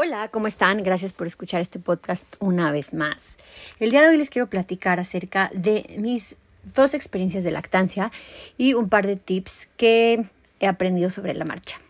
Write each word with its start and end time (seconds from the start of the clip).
Hola, 0.00 0.28
¿cómo 0.28 0.46
están? 0.46 0.84
Gracias 0.84 1.12
por 1.12 1.26
escuchar 1.26 1.60
este 1.60 1.80
podcast 1.80 2.24
una 2.38 2.70
vez 2.70 2.94
más. 2.94 3.34
El 3.80 3.90
día 3.90 4.00
de 4.00 4.10
hoy 4.10 4.16
les 4.16 4.30
quiero 4.30 4.46
platicar 4.46 5.00
acerca 5.00 5.50
de 5.52 5.96
mis 5.98 6.36
dos 6.72 6.94
experiencias 6.94 7.42
de 7.42 7.50
lactancia 7.50 8.12
y 8.56 8.74
un 8.74 8.88
par 8.90 9.08
de 9.08 9.16
tips 9.16 9.66
que 9.76 10.24
he 10.60 10.68
aprendido 10.68 11.10
sobre 11.10 11.34
la 11.34 11.44
marcha. 11.44 11.80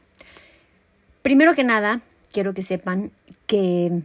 Primero 1.21 1.53
que 1.53 1.65
nada, 1.65 2.01
quiero 2.33 2.55
que 2.55 2.63
sepan 2.63 3.11
que 3.47 4.01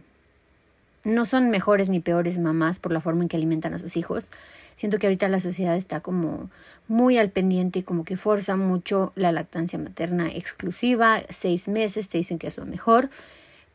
no 1.04 1.24
son 1.24 1.48
mejores 1.48 1.88
ni 1.88 2.00
peores 2.00 2.36
mamás 2.36 2.80
por 2.80 2.92
la 2.92 3.00
forma 3.00 3.22
en 3.22 3.30
que 3.30 3.38
alimentan 3.38 3.72
a 3.72 3.78
sus 3.78 3.96
hijos. 3.96 4.30
Siento 4.74 4.98
que 4.98 5.06
ahorita 5.06 5.28
la 5.28 5.40
sociedad 5.40 5.76
está 5.76 6.00
como 6.00 6.50
muy 6.88 7.16
al 7.16 7.30
pendiente 7.30 7.78
y 7.78 7.82
como 7.82 8.04
que 8.04 8.18
forza 8.18 8.56
mucho 8.56 9.14
la 9.16 9.32
lactancia 9.32 9.78
materna 9.78 10.28
exclusiva. 10.28 11.22
Seis 11.30 11.68
meses 11.68 12.10
te 12.10 12.18
dicen 12.18 12.38
que 12.38 12.48
es 12.48 12.58
lo 12.58 12.66
mejor. 12.66 13.08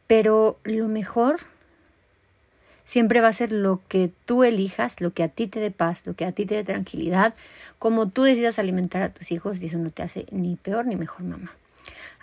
Pero 0.10 0.58
lo 0.64 0.88
mejor 0.88 1.42
siempre 2.84 3.22
va 3.22 3.28
a 3.28 3.34
ser 3.34 3.52
lo 3.52 3.80
que 3.88 4.10
tú 4.26 4.44
elijas, 4.44 5.02
lo 5.02 5.12
que 5.14 5.22
a 5.22 5.28
ti 5.28 5.46
te 5.46 5.60
dé 5.60 5.70
paz, 5.70 6.08
lo 6.08 6.16
que 6.16 6.26
a 6.26 6.32
ti 6.32 6.48
te 6.48 6.56
dé 6.56 6.64
tranquilidad, 6.64 7.36
como 7.78 8.10
tú 8.10 8.24
decidas 8.24 8.58
alimentar 8.58 9.04
a 9.04 9.14
tus 9.14 9.32
hijos 9.32 9.62
y 9.62 9.68
eso 9.68 9.78
no 9.78 9.92
te 9.92 10.02
hace 10.02 10.26
ni 10.32 10.56
peor 10.56 10.88
ni 10.88 10.96
mejor 10.96 11.22
mamá. 11.22 11.52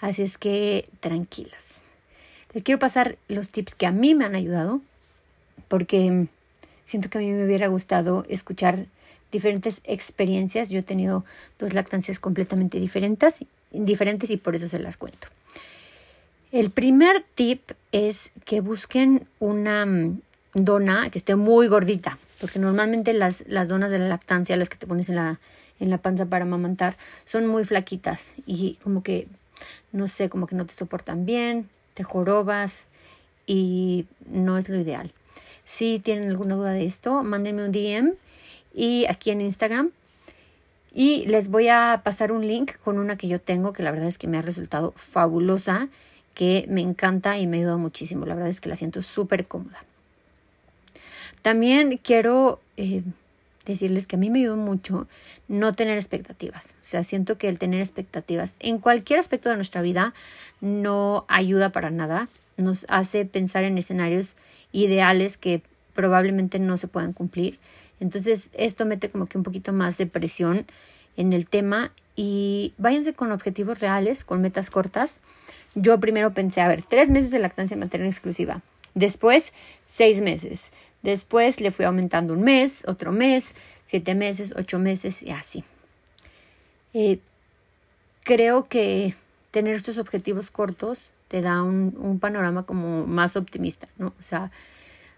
Así 0.01 0.23
es 0.23 0.37
que 0.37 0.89
tranquilas. 0.99 1.83
Les 2.55 2.65
quiero 2.65 2.81
pasar 2.81 3.19
los 3.29 3.51
tips 3.51 3.77
que 3.77 3.87
a 3.87 3.93
mí 3.93 4.17
me 4.17 4.25
han 4.25 4.35
ayudado 4.35 4.81
porque 5.69 6.27
siento 6.85 7.09
que 7.09 7.19
a 7.19 7.21
mí 7.21 7.31
me 7.31 7.45
hubiera 7.45 7.69
gustado 7.69 8.25
escuchar 8.29 8.87
diferentes 9.31 9.81
experiencias. 9.85 10.71
Yo 10.71 10.81
he 10.81 10.83
tenido 10.83 11.25
dos 11.61 11.73
lactancias 11.73 12.19
completamente 12.19 12.81
diferentes, 12.81 13.45
diferentes 13.71 14.31
y 14.31 14.39
por 14.39 14.57
eso 14.57 14.67
se 14.67 14.81
las 14.81 14.97
cuento. 14.97 15.29
El 16.57 16.71
primer 16.71 17.23
tip 17.35 17.73
es 17.93 18.33
que 18.47 18.63
busquen 18.63 19.29
una 19.41 19.85
mm, 19.85 20.23
dona 20.55 21.11
que 21.11 21.19
esté 21.19 21.37
muy 21.37 21.69
gordita, 21.69 22.19
porque 22.41 22.59
normalmente 22.59 23.13
las, 23.13 23.47
las 23.47 23.69
donas 23.69 23.91
de 23.91 23.99
la 23.99 24.09
lactancia, 24.09 24.57
las 24.57 24.71
que 24.71 24.79
te 24.79 24.87
pones 24.87 25.11
en 25.11 25.17
la, 25.17 25.39
en 25.81 25.91
la 25.91 25.99
panza 25.99 26.25
para 26.25 26.47
amamantar, 26.47 26.97
son 27.27 27.47
muy 27.47 27.67
flaquitas 27.67 28.33
y 28.47 28.79
como 28.83 29.03
que, 29.03 29.29
no 29.93 30.09
sé, 30.09 30.31
como 30.31 30.47
que 30.47 30.55
no 30.55 30.65
te 30.65 30.73
soportan 30.73 31.27
bien, 31.27 31.69
te 31.93 32.05
jorobas 32.05 32.87
y 33.47 34.07
no 34.27 34.57
es 34.57 34.71
lo 34.71 34.81
ideal. 34.81 35.13
Si 35.65 35.99
tienen 35.99 36.31
alguna 36.31 36.55
duda 36.55 36.73
de 36.73 36.87
esto, 36.87 37.23
mándenme 37.23 37.67
un 37.67 37.73
DM 37.73 38.15
y 38.73 39.05
aquí 39.11 39.31
en 39.31 39.43
Instagram 39.43 39.91
y 40.95 41.27
les 41.27 41.49
voy 41.49 41.69
a 41.69 42.01
pasar 42.03 42.33
un 42.33 42.49
link 42.49 42.77
con 42.83 42.99
una 42.99 43.19
que 43.19 43.29
yo 43.29 43.43
tengo 43.43 43.75
que 43.75 43.83
la 43.83 43.91
verdad 43.91 44.09
es 44.09 44.17
que 44.17 44.27
me 44.27 44.39
ha 44.39 44.43
resultado 44.43 44.95
fabulosa 44.97 45.91
que 46.37 46.67
me 46.69 46.83
encanta 46.83 47.39
y 47.39 47.47
me 47.47 47.57
ayuda 47.57 47.79
muchísimo. 47.79 48.27
La 48.27 48.35
verdad 48.35 48.51
es 48.51 48.61
que 48.61 48.69
la 48.69 48.77
siento 48.77 49.01
súper 49.03 49.47
cómoda. 49.47 49.83
También 51.41 51.97
quiero 51.97 52.61
eh, 52.77 53.03
decirles 53.65 54.07
que 54.07 54.17
a 54.17 54.19
mí 54.19 54.29
me 54.29 54.41
ayuda 54.41 54.57
mucho 54.57 55.09
no 55.49 55.73
tener 55.73 55.97
expectativas. 55.97 56.77
O 56.83 56.85
sea, 56.85 57.05
siento 57.05 57.39
que 57.39 57.49
el 57.49 57.59
tener 57.59 57.81
expectativas 57.81 58.57
en 58.61 58.79
cualquier 58.79 59.19
aspecto 59.19 59.49
de 59.49 59.57
nuestra 59.57 59.81
vida 59.81 60.13
no 60.61 61.25
ayuda 61.29 61.71
para 61.71 61.91
nada. 61.91 62.29
Nos 62.59 62.85
hace 62.91 63.25
pensar 63.25 63.65
en 63.65 63.79
escenarios 63.79 64.37
ideales 64.73 65.39
que 65.39 65.63
probablemente 65.95 66.59
no 66.59 66.77
se 66.77 66.87
puedan 66.87 67.15
cumplir. 67.15 67.59
Entonces, 67.99 68.51
esto 68.53 68.85
mete 68.85 69.09
como 69.09 69.25
que 69.25 69.39
un 69.39 69.45
poquito 69.45 69.73
más 69.73 69.97
de 69.97 70.05
presión 70.05 70.67
en 71.17 71.33
el 71.33 71.49
tema 71.49 71.93
y 72.15 72.75
váyanse 72.77 73.15
con 73.15 73.33
objetivos 73.33 73.81
reales, 73.81 74.23
con 74.23 74.43
metas 74.43 74.69
cortas 74.69 75.23
yo 75.77 76.01
primero 76.01 76.33
pensé, 76.33 76.63
a 76.63 76.69
ver, 76.69 76.83
tres 76.83 77.11
meses 77.11 77.31
de 77.31 77.39
lactancia 77.39 77.77
materna 77.77 78.07
exclusiva. 78.07 78.63
Después, 78.95 79.53
seis 79.85 80.21
meses. 80.23 80.73
Después 81.03 81.61
le 81.61 81.71
fui 81.71 81.85
aumentando 81.85 82.33
un 82.33 82.43
mes, 82.43 82.83
otro 82.89 83.13
mes, 83.13 83.55
siete 83.85 84.15
meses, 84.15 84.55
ocho 84.57 84.79
meses 84.79 85.23
y 85.23 85.31
así. 85.31 85.63
Eh, 86.95 87.19
creo 88.25 88.65
que 88.69 89.15
tener 89.51 89.75
estos 89.75 89.99
objetivos 89.99 90.51
cortos 90.51 91.13
te 91.29 91.43
da 91.43 91.63
un, 91.63 91.95
un, 91.99 92.19
panorama 92.21 92.63
como 92.63 93.07
más 93.07 93.37
optimista, 93.37 93.87
¿no? 93.99 94.15
O 94.19 94.23
sea, 94.23 94.51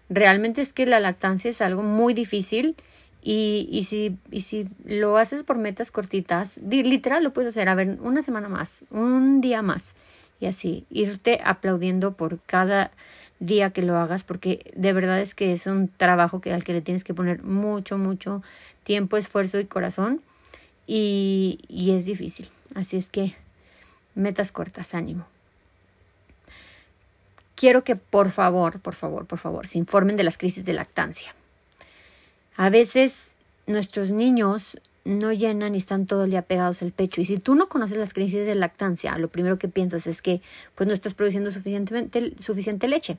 realmente 0.09 0.61
es 0.61 0.73
que 0.73 0.85
la 0.85 0.99
lactancia 0.99 1.49
es 1.49 1.61
algo 1.61 1.83
muy 1.83 2.13
difícil 2.13 2.75
y, 3.21 3.69
y, 3.71 3.85
si, 3.85 4.17
y 4.29 4.41
si 4.41 4.67
lo 4.83 5.17
haces 5.17 5.43
por 5.43 5.57
metas 5.57 5.91
cortitas, 5.91 6.57
literal 6.69 7.23
lo 7.23 7.31
puedes 7.31 7.49
hacer, 7.49 7.69
a 7.69 7.75
ver, 7.75 7.97
una 8.01 8.23
semana 8.23 8.49
más, 8.49 8.83
un 8.91 9.39
día 9.39 9.61
más 9.61 9.93
y 10.39 10.45
así, 10.45 10.85
irte 10.89 11.39
aplaudiendo 11.43 12.13
por 12.13 12.39
cada 12.41 12.91
día 13.39 13.71
que 13.71 13.81
lo 13.81 13.97
hagas 13.97 14.23
porque 14.23 14.71
de 14.75 14.93
verdad 14.93 15.19
es 15.19 15.33
que 15.33 15.53
es 15.53 15.65
un 15.67 15.87
trabajo 15.87 16.41
que, 16.41 16.53
al 16.53 16.63
que 16.63 16.73
le 16.73 16.81
tienes 16.81 17.03
que 17.03 17.13
poner 17.13 17.43
mucho, 17.43 17.97
mucho 17.97 18.43
tiempo, 18.83 19.17
esfuerzo 19.17 19.59
y 19.59 19.65
corazón 19.65 20.21
y, 20.87 21.59
y 21.67 21.91
es 21.91 22.05
difícil. 22.05 22.49
Así 22.75 22.97
es 22.97 23.09
que 23.09 23.35
metas 24.15 24.51
cortas, 24.51 24.93
ánimo. 24.93 25.25
Quiero 27.55 27.83
que 27.83 27.95
por 27.95 28.29
favor, 28.29 28.79
por 28.79 28.95
favor, 28.95 29.25
por 29.25 29.39
favor, 29.39 29.67
se 29.67 29.77
informen 29.77 30.15
de 30.15 30.23
las 30.23 30.37
crisis 30.37 30.65
de 30.65 30.73
lactancia. 30.73 31.35
A 32.55 32.69
veces 32.69 33.27
nuestros 33.67 34.09
niños 34.09 34.77
no 35.05 35.31
llenan 35.33 35.75
y 35.75 35.77
están 35.77 36.05
todo 36.05 36.25
el 36.25 36.31
día 36.31 36.43
pegados 36.43 36.81
al 36.81 36.91
pecho. 36.91 37.21
Y 37.21 37.25
si 37.25 37.37
tú 37.37 37.55
no 37.55 37.69
conoces 37.69 37.97
las 37.97 38.13
crisis 38.13 38.45
de 38.45 38.55
lactancia, 38.55 39.17
lo 39.17 39.29
primero 39.29 39.57
que 39.57 39.67
piensas 39.67 40.07
es 40.07 40.21
que 40.21 40.41
pues 40.75 40.87
no 40.87 40.93
estás 40.93 41.13
produciendo 41.13 41.51
suficientemente, 41.51 42.33
suficiente 42.39 42.87
leche. 42.87 43.17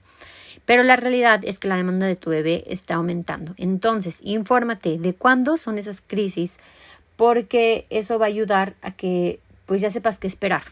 Pero 0.67 0.83
la 0.83 0.97
realidad 0.97 1.41
es 1.43 1.59
que 1.59 1.69
la 1.69 1.77
demanda 1.77 2.07
de 2.07 2.17
tu 2.17 2.31
bebé 2.31 2.65
está 2.67 2.95
aumentando. 2.95 3.55
Entonces, 3.57 4.19
infórmate 4.23 4.99
de 4.99 5.15
cuándo 5.15 5.57
son 5.57 5.79
esas 5.79 6.03
crisis, 6.07 6.59
porque 7.17 7.87
eso 7.91 8.19
va 8.19 8.27
a 8.27 8.29
ayudar 8.29 8.75
a 8.83 8.93
que 8.93 9.41
pues 9.67 9.81
ya 9.81 9.91
sepas 9.91 10.19
qué 10.19 10.27
esperar. 10.27 10.63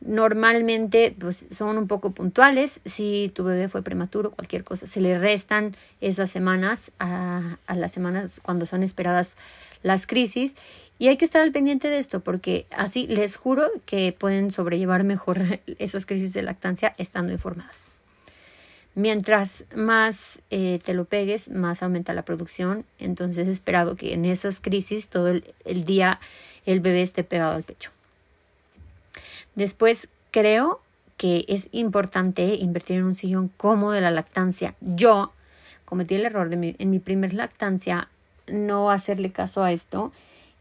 Normalmente 0.00 1.14
pues, 1.18 1.46
son 1.50 1.78
un 1.78 1.88
poco 1.88 2.10
puntuales. 2.10 2.80
Si 2.84 3.32
tu 3.34 3.44
bebé 3.44 3.68
fue 3.68 3.82
prematuro, 3.82 4.32
cualquier 4.32 4.62
cosa, 4.62 4.86
se 4.86 5.00
le 5.00 5.18
restan 5.18 5.74
esas 6.00 6.30
semanas 6.30 6.92
a, 6.98 7.56
a 7.66 7.74
las 7.74 7.92
semanas 7.92 8.40
cuando 8.42 8.66
son 8.66 8.82
esperadas 8.82 9.36
las 9.82 10.06
crisis. 10.06 10.56
Y 10.98 11.08
hay 11.08 11.16
que 11.16 11.24
estar 11.24 11.42
al 11.42 11.52
pendiente 11.52 11.88
de 11.88 11.98
esto 11.98 12.20
porque 12.20 12.66
así 12.70 13.06
les 13.06 13.36
juro 13.36 13.68
que 13.86 14.14
pueden 14.16 14.50
sobrellevar 14.50 15.04
mejor 15.04 15.38
esas 15.78 16.06
crisis 16.06 16.32
de 16.32 16.42
lactancia 16.42 16.94
estando 16.98 17.32
informadas. 17.32 17.84
Mientras 18.96 19.64
más 19.74 20.40
eh, 20.50 20.78
te 20.84 20.94
lo 20.94 21.04
pegues, 21.04 21.48
más 21.48 21.82
aumenta 21.82 22.12
la 22.12 22.24
producción. 22.24 22.84
Entonces 22.98 23.38
es 23.38 23.48
esperado 23.48 23.96
que 23.96 24.12
en 24.12 24.24
esas 24.24 24.60
crisis 24.60 25.08
todo 25.08 25.28
el 25.28 25.84
día 25.84 26.20
el 26.64 26.80
bebé 26.80 27.02
esté 27.02 27.24
pegado 27.24 27.56
al 27.56 27.64
pecho. 27.64 27.93
Después, 29.54 30.08
creo 30.30 30.80
que 31.16 31.44
es 31.48 31.68
importante 31.72 32.54
invertir 32.56 32.98
en 32.98 33.04
un 33.04 33.14
sillón 33.14 33.48
cómodo 33.56 33.92
de 33.92 34.00
la 34.00 34.10
lactancia. 34.10 34.74
Yo 34.80 35.32
cometí 35.84 36.16
el 36.16 36.26
error 36.26 36.48
de 36.48 36.74
en 36.78 36.90
mi 36.90 36.98
primer 36.98 37.34
lactancia 37.34 38.08
no 38.46 38.90
hacerle 38.90 39.30
caso 39.30 39.62
a 39.62 39.72
esto 39.72 40.12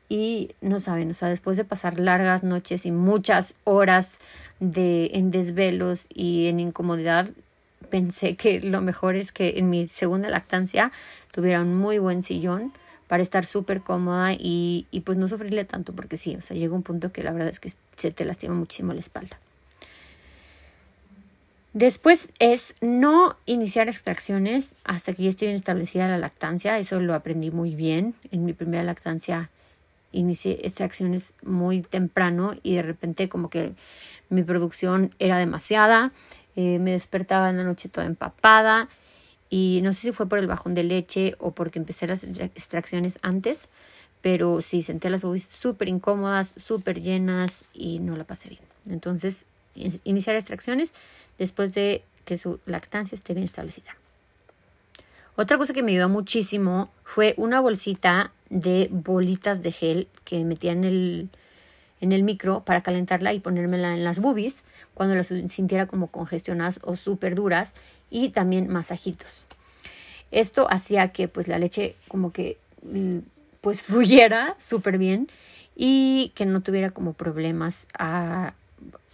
y 0.09 0.52
no 0.62 0.80
saben, 0.80 1.09
o 1.09 1.14
sea, 1.14 1.30
después 1.30 1.58
de 1.58 1.66
pasar 1.66 2.00
largas 2.00 2.44
noches 2.44 2.86
y 2.86 2.92
muchas 2.92 3.56
horas 3.64 4.20
de 4.59 5.10
en 5.14 5.31
desvelos 5.31 6.06
y 6.14 6.48
en 6.48 6.60
incomodidad, 6.60 7.30
pensé 7.90 8.36
que 8.36 8.62
lo 8.62 8.81
mejor 8.81 9.16
es 9.16 9.31
que 9.31 9.58
en 9.58 9.70
mi 9.70 9.88
segunda 9.88 10.30
lactancia 10.30 10.92
tuviera 11.31 11.62
un 11.62 11.75
muy 11.75 11.98
buen 11.98 12.22
sillón 12.22 12.74
para 13.08 13.24
estar 13.24 13.46
súper 13.46 13.81
cómoda 13.81 14.34
y, 14.34 14.88
y 14.92 15.02
pues 15.02 15.18
no 15.18 15.28
sufrirle 15.28 15.66
tanto 15.66 15.94
porque 15.94 16.18
sí, 16.18 16.36
o 16.36 16.42
sea, 16.42 16.56
llega 16.56 16.75
un 16.75 16.84
punto 16.84 17.12
que 17.12 17.24
la 17.24 17.31
verdad 17.31 17.50
es 17.50 17.60
que 17.60 17.74
se 17.98 18.12
te 18.12 18.26
lastima 18.26 18.56
muchísimo 18.56 18.94
la 18.94 19.00
espalda. 19.00 19.40
Después 21.74 22.31
es 22.38 22.76
no 22.81 23.36
iniciar 23.48 23.88
extracciones 23.88 24.74
hasta 24.84 25.13
que 25.13 25.24
ya 25.24 25.30
esté 25.30 25.45
bien 25.45 25.56
establecida 25.56 26.07
la 26.07 26.19
lactancia. 26.19 26.78
Eso 26.78 27.00
lo 27.00 27.16
aprendí 27.16 27.50
muy 27.50 27.74
bien. 27.74 28.13
En 28.31 28.45
mi 28.45 28.54
primera 28.54 28.84
lactancia 28.84 29.50
inicié 30.12 30.60
extracciones 30.63 31.34
muy 31.42 31.81
temprano 31.81 32.54
y 32.62 32.75
de 32.75 32.84
repente 32.84 33.28
como 33.28 33.50
que 33.50 33.74
mi 34.30 34.44
producción 34.44 35.16
era 35.18 35.40
demasiada. 35.40 36.12
Eh, 36.56 36.78
me 36.78 36.92
despertaba 36.92 37.50
en 37.50 37.57
la 37.57 37.63
noche 37.63 37.90
toda 37.90 38.06
empapada 38.06 38.88
y 39.50 39.81
no 39.84 39.94
sé 39.94 40.01
si 40.01 40.12
fue 40.12 40.30
por 40.30 40.40
el 40.40 40.48
bajón 40.48 40.75
de 40.75 40.84
leche 40.84 41.36
o 41.40 41.51
porque 41.51 41.80
empecé 41.80 42.06
las 42.06 42.24
extracciones 42.24 43.18
antes, 43.24 43.68
pero 44.24 44.62
sí, 44.62 44.84
senté 44.84 45.10
las 45.10 45.22
boobies 45.22 45.46
súper 45.46 45.90
incómodas, 45.90 46.54
súper 46.56 47.02
llenas 47.02 47.66
y 47.74 48.00
no 48.00 48.16
la 48.16 48.24
pasé 48.24 48.48
bien. 48.48 48.62
Entonces, 48.90 49.44
iniciar 49.75 50.38
extracciones 50.38 50.94
después 51.38 51.74
de 51.74 52.04
que 52.24 52.38
su 52.38 52.62
lactancia 52.66 53.18
esté 53.18 53.34
bien 53.34 53.44
establecida. 53.44 53.98
Otra 55.36 55.58
cosa 55.58 55.74
que 55.74 55.84
me 55.84 55.92
ayudó 55.92 56.08
muchísimo 56.08 56.90
fue 57.04 57.34
una 57.36 57.60
bolsita 57.60 58.31
de 58.50 58.88
bolitas 58.92 59.62
de 59.62 59.74
gel 59.74 60.08
que 60.24 60.46
metía 60.46 60.72
en 60.72 60.86
el, 60.86 61.30
en 62.00 62.14
el 62.14 62.24
micro 62.24 62.62
para 62.64 62.81
calentarla 62.81 63.34
y 63.34 63.42
ponérmela 63.42 63.94
en 63.94 64.06
las 64.06 64.22
boobies 64.22 64.64
cuando 64.94 65.16
las 65.16 65.28
sintiera 65.28 65.86
como 65.86 66.08
congestionadas 66.08 66.80
o 66.84 66.96
súper 66.96 67.36
duras 67.36 67.74
y 68.10 68.30
también 68.30 68.69
masajitos. 68.69 69.44
Esto 70.31 70.72
hacía 70.72 71.10
que 71.10 71.28
pues 71.28 71.50
la 71.50 71.60
leche 71.60 71.98
como 72.08 72.31
que 72.31 72.58
mm, 72.84 73.19
pues 73.63 73.81
fluyera 73.81 74.57
súper 74.60 74.98
bien 74.98 75.30
y 75.74 76.33
que 76.36 76.45
no 76.45 76.62
tuviera 76.62 76.89
como 76.89 77.13
problemas 77.13 77.88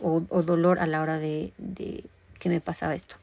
o, 0.02 0.22
dolor 0.42 0.80
a 0.80 0.88
la 0.88 1.04
hora 1.04 1.20
de, 1.20 1.54
que 2.40 2.50
me 2.50 2.60
pasaba 2.60 2.96
esto. 2.96 3.16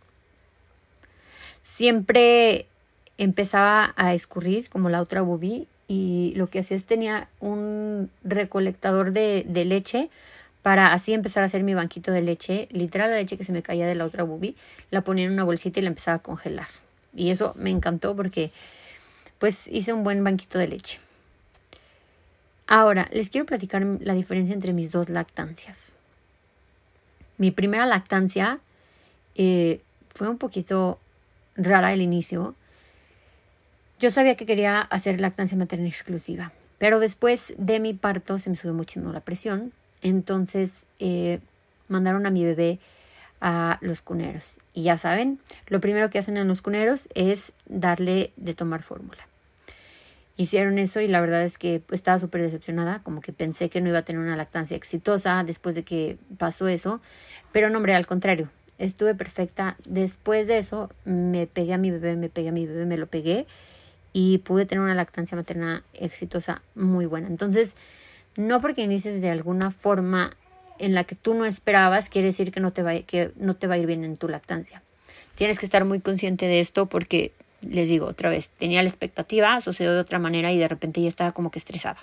Siempre 1.63 2.67
empezaba 3.19 3.93
a 3.97 4.15
escurrir 4.15 4.69
como 4.69 4.89
la 4.89 5.01
otra 5.01 5.23
boobie 5.23 5.67
y 5.89 6.33
lo 6.37 6.47
que 6.47 6.61
hacía 6.61 6.77
es 6.77 6.85
tenía 6.85 7.29
un 7.41 8.09
recolectador 8.23 9.13
de, 9.13 9.45
de, 9.49 9.65
leche 9.65 10.11
para 10.63 10.93
así 10.93 11.13
empezar 11.13 11.43
a 11.43 11.47
hacer 11.47 11.65
mi 11.65 11.75
banquito 11.75 12.13
de 12.13 12.23
leche. 12.23 12.69
Literal 12.71 13.11
la 13.11 13.17
leche 13.17 13.37
que 13.37 13.43
se 13.43 13.53
me 13.53 13.63
caía 13.63 13.89
de 13.89 13.97
la 13.97 14.05
otra 14.05 14.23
boobie 14.23 14.55
la 14.93 15.01
ponía 15.01 15.25
en 15.25 15.33
una 15.33 15.43
bolsita 15.43 15.81
y 15.81 15.83
la 15.83 15.89
empezaba 15.89 16.19
a 16.19 16.23
congelar. 16.23 16.69
Y 17.17 17.31
eso 17.31 17.53
me 17.57 17.71
encantó 17.71 18.15
porque 18.15 18.53
pues 19.41 19.67
hice 19.67 19.93
un 19.93 20.05
buen 20.05 20.23
banquito 20.23 20.61
de 20.61 20.69
leche. 20.69 21.01
Ahora, 22.67 23.09
les 23.13 23.31
quiero 23.31 23.47
platicar 23.47 23.85
la 24.01 24.15
diferencia 24.15 24.53
entre 24.53 24.73
mis 24.73 24.91
dos 24.91 25.09
lactancias. 25.09 25.93
Mi 27.39 27.53
primera 27.53 27.87
lactancia 27.87 28.59
eh, 29.37 29.81
fue 30.15 30.29
un 30.29 30.39
poquito 30.39 30.99
rara 31.57 31.89
al 31.89 32.03
inicio. 32.03 32.57
Yo 34.01 34.11
sabía 34.11 34.35
que 34.35 34.47
quería 34.47 34.81
hacer 34.81 35.21
lactancia 35.21 35.57
materna 35.57 35.87
exclusiva, 35.87 36.53
pero 36.79 36.99
después 36.99 37.55
de 37.57 37.79
mi 37.79 37.95
parto 37.95 38.39
se 38.39 38.51
me 38.51 38.57
subió 38.57 38.75
muchísimo 38.75 39.13
la 39.13 39.21
presión. 39.21 39.73
Entonces 40.03 40.85
eh, 40.99 41.39
mandaron 41.87 42.27
a 42.27 42.31
mi 42.31 42.45
bebé 42.45 42.81
a 43.41 43.79
los 43.81 44.03
cuneros. 44.03 44.59
Y 44.75 44.83
ya 44.83 44.99
saben, 44.99 45.39
lo 45.69 45.81
primero 45.81 46.11
que 46.11 46.19
hacen 46.19 46.37
en 46.37 46.49
los 46.49 46.63
cuneros 46.63 47.09
es 47.15 47.53
darle 47.67 48.33
de 48.37 48.55
tomar 48.55 48.83
fórmula 48.83 49.27
hicieron 50.37 50.79
eso 50.79 51.01
y 51.01 51.09
la 51.09 51.21
verdad 51.21 51.43
es 51.43 51.59
que 51.59 51.83
estaba 51.91 52.19
súper 52.19 52.43
decepcionada, 52.43 53.01
como 53.03 53.21
que 53.21 53.33
pensé 53.33 53.71
que 53.71 53.81
no 53.81 53.89
iba 53.89 53.99
a 53.99 54.03
tener 54.03 54.21
una 54.21 54.37
lactancia 54.37 54.77
exitosa 54.77 55.43
después 55.45 55.75
de 55.75 55.83
que 55.83 56.19
pasó 56.39 56.69
eso, 56.69 57.01
pero 57.53 57.71
no, 57.71 57.79
hombre, 57.79 57.95
al 57.95 58.07
contrario, 58.07 58.51
estuve 58.79 59.15
perfecta. 59.15 59.77
Después 59.87 60.47
de 60.47 60.59
eso 60.59 60.91
me 61.05 61.47
pegué 61.47 61.75
a 61.75 61.79
mi 61.79 61.91
bebé, 61.91 62.17
me 62.17 62.29
pegué 62.29 62.51
a 62.51 62.53
mi 62.53 62.67
bebé, 62.67 62.85
me 62.85 62.97
lo 62.97 63.07
pegué 63.07 63.47
y 64.13 64.39
pude 64.39 64.67
tener 64.67 64.83
una 64.83 64.95
lactancia 64.95 65.37
materna 65.37 65.83
exitosa 65.95 66.63
muy 66.75 67.07
buena. 67.07 67.29
Entonces, 67.29 67.75
no 68.37 68.61
porque 68.61 68.83
inicies 68.83 69.21
de 69.21 69.31
alguna 69.31 69.71
forma 69.71 70.37
en 70.79 70.95
la 70.95 71.05
que 71.05 71.15
tú 71.15 71.35
no 71.35 71.47
esperabas, 71.47 72.09
quiere 72.09 72.27
decir 72.27 72.53
que 72.53 72.61
no 72.61 72.73
te 72.73 72.83
va, 72.83 72.95
que 73.01 73.33
no 73.37 73.57
te 73.57 73.67
va 73.67 73.75
a 73.75 73.79
ir 73.79 73.87
bien 73.87 74.05
en 74.05 74.17
tu 74.17 74.29
lactancia. 74.29 74.83
Tienes 75.35 75.59
que 75.59 75.67
estar 75.67 75.85
muy 75.85 76.01
consciente 76.01 76.47
de 76.47 76.61
esto 76.61 76.87
porque 76.87 77.33
les 77.69 77.89
digo 77.89 78.07
otra 78.07 78.31
vez, 78.31 78.51
tenía 78.51 78.83
la 78.83 78.89
expectativa, 78.89 79.61
sucedió 79.61 79.93
de 79.93 80.01
otra 80.01 80.19
manera 80.19 80.53
y 80.53 80.59
de 80.59 80.69
repente 80.69 81.01
ya 81.01 81.09
estaba 81.09 81.33
como 81.33 81.51
que 81.51 81.59
estresada. 81.59 81.99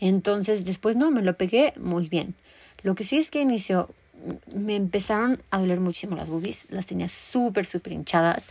Entonces 0.00 0.64
después 0.64 0.96
no, 0.96 1.10
me 1.10 1.22
lo 1.22 1.36
pegué 1.36 1.72
muy 1.78 2.08
bien. 2.08 2.34
Lo 2.82 2.94
que 2.94 3.04
sí 3.04 3.18
es 3.18 3.30
que 3.30 3.40
inició, 3.40 3.88
me 4.54 4.76
empezaron 4.76 5.40
a 5.50 5.60
doler 5.60 5.80
muchísimo 5.80 6.16
las 6.16 6.28
boobies, 6.28 6.70
las 6.70 6.86
tenía 6.86 7.08
súper, 7.08 7.64
súper 7.64 7.92
hinchadas, 7.92 8.46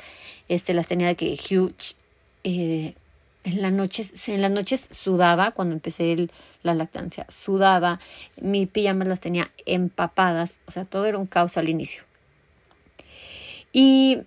este, 0.48 0.74
las 0.74 0.88
tenía 0.88 1.08
de 1.08 1.16
que 1.16 1.34
huge. 1.34 1.96
Eh, 2.44 2.96
en, 3.44 3.62
las 3.62 3.72
noches, 3.72 4.30
en 4.30 4.42
las 4.42 4.52
noches 4.52 4.88
sudaba 4.92 5.52
cuando 5.52 5.74
empecé 5.74 6.30
la 6.64 6.74
lactancia, 6.74 7.26
sudaba, 7.30 8.00
mis 8.40 8.68
pijamas 8.68 9.08
las 9.08 9.20
tenía 9.20 9.52
empapadas, 9.66 10.60
o 10.68 10.72
sea, 10.72 10.86
todo 10.86 11.06
era 11.06 11.18
un 11.18 11.26
caos 11.26 11.58
al 11.58 11.70
inicio. 11.70 12.04
Y 13.74 14.20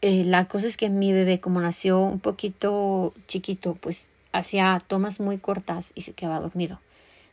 eh, 0.00 0.24
la 0.24 0.46
cosa 0.46 0.66
es 0.66 0.76
que 0.76 0.90
mi 0.90 1.12
bebé, 1.12 1.40
como 1.40 1.60
nació 1.60 2.00
un 2.00 2.20
poquito 2.20 3.12
chiquito, 3.26 3.74
pues 3.74 4.08
hacía 4.32 4.82
tomas 4.86 5.20
muy 5.20 5.38
cortas 5.38 5.92
y 5.94 6.02
se 6.02 6.12
quedaba 6.12 6.40
dormido. 6.40 6.80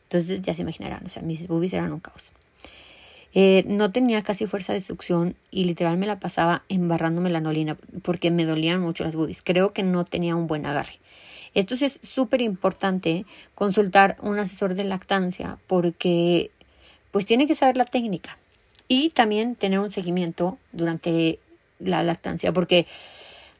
Entonces 0.04 0.40
ya 0.40 0.54
se 0.54 0.62
imaginarán, 0.62 1.04
o 1.04 1.08
sea, 1.08 1.22
mis 1.22 1.46
boobies 1.46 1.72
eran 1.72 1.92
un 1.92 2.00
caos. 2.00 2.32
Eh, 3.34 3.64
no 3.66 3.92
tenía 3.92 4.22
casi 4.22 4.46
fuerza 4.46 4.72
de 4.72 4.80
succión 4.80 5.36
y 5.50 5.64
literal 5.64 5.98
me 5.98 6.06
la 6.06 6.18
pasaba 6.18 6.62
embarrándome 6.68 7.28
la 7.28 7.40
nolina 7.40 7.76
porque 8.02 8.30
me 8.30 8.46
dolían 8.46 8.80
mucho 8.80 9.04
las 9.04 9.14
boobies. 9.14 9.42
Creo 9.42 9.72
que 9.72 9.82
no 9.82 10.04
tenía 10.04 10.34
un 10.34 10.46
buen 10.46 10.64
agarre. 10.64 10.98
Esto 11.54 11.74
es 11.74 12.00
súper 12.02 12.40
importante 12.40 13.26
consultar 13.54 14.16
un 14.22 14.38
asesor 14.38 14.74
de 14.74 14.84
lactancia 14.84 15.58
porque 15.66 16.50
pues 17.10 17.26
tiene 17.26 17.46
que 17.46 17.54
saber 17.54 17.76
la 17.76 17.84
técnica 17.84 18.38
y 18.88 19.10
también 19.10 19.54
tener 19.54 19.80
un 19.80 19.90
seguimiento 19.90 20.58
durante 20.72 21.38
la 21.78 22.02
lactancia, 22.02 22.52
porque 22.52 22.86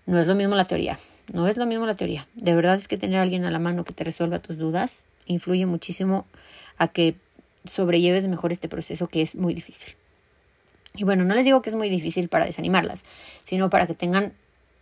no 0.07 0.19
es 0.19 0.27
lo 0.27 0.35
mismo 0.35 0.55
la 0.55 0.65
teoría, 0.65 0.99
no 1.33 1.49
es 1.49 1.57
lo 1.57 1.67
mismo 1.67 1.87
la 1.87 1.95
teoría. 1.95 2.27
De 2.35 2.55
verdad 2.55 2.77
es 2.77 2.89
que 2.89 2.99
tener 2.99 3.19
a 3.19 3.23
alguien 3.23 3.45
a 3.45 3.51
la 3.51 3.59
mano 3.59 3.85
que 3.85 3.93
te 3.93 4.05
resuelva 4.05 4.39
tus 4.39 4.59
dudas 4.59 5.05
influye 5.27 5.67
muchísimo 5.67 6.27
a 6.79 6.89
que 6.89 7.17
sobrelleves 7.65 8.27
mejor 8.29 8.53
este 8.53 8.69
proceso 8.69 9.09
que 9.09 9.23
es 9.23 9.35
muy 9.35 9.55
difícil. 9.55 9.95
Y 10.95 11.05
bueno, 11.05 11.25
no 11.25 11.35
les 11.35 11.45
digo 11.45 11.63
que 11.63 11.71
es 11.71 11.77
muy 11.77 11.91
difícil 11.91 12.29
para 12.29 12.47
desanimarlas, 12.47 13.05
sino 13.45 13.69
para 13.71 13.87
que 13.87 13.95
tengan 13.95 14.33